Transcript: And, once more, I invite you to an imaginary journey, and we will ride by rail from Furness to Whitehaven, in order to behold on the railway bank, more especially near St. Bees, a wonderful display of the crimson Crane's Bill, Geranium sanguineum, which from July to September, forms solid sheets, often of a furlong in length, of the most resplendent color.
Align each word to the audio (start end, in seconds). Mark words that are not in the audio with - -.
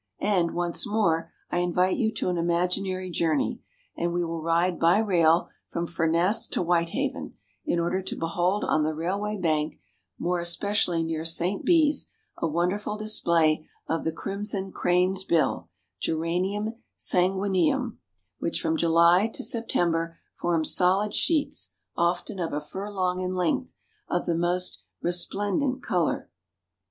And, 0.19 0.55
once 0.55 0.87
more, 0.87 1.31
I 1.51 1.59
invite 1.59 1.95
you 1.95 2.11
to 2.13 2.29
an 2.29 2.37
imaginary 2.39 3.11
journey, 3.11 3.61
and 3.95 4.11
we 4.11 4.25
will 4.25 4.41
ride 4.41 4.79
by 4.79 4.97
rail 4.97 5.49
from 5.67 5.85
Furness 5.85 6.47
to 6.47 6.63
Whitehaven, 6.63 7.35
in 7.65 7.79
order 7.79 8.01
to 8.01 8.15
behold 8.15 8.63
on 8.65 8.81
the 8.81 8.95
railway 8.95 9.37
bank, 9.37 9.79
more 10.17 10.39
especially 10.39 11.03
near 11.03 11.23
St. 11.23 11.63
Bees, 11.63 12.07
a 12.39 12.47
wonderful 12.47 12.97
display 12.97 13.69
of 13.87 14.03
the 14.03 14.11
crimson 14.11 14.71
Crane's 14.71 15.23
Bill, 15.23 15.69
Geranium 15.99 16.73
sanguineum, 16.97 17.99
which 18.39 18.59
from 18.59 18.77
July 18.77 19.27
to 19.27 19.43
September, 19.43 20.17
forms 20.33 20.73
solid 20.73 21.13
sheets, 21.13 21.75
often 21.95 22.39
of 22.39 22.53
a 22.53 22.59
furlong 22.59 23.19
in 23.19 23.35
length, 23.35 23.75
of 24.07 24.25
the 24.25 24.33
most 24.35 24.81
resplendent 25.03 25.83
color. 25.83 26.27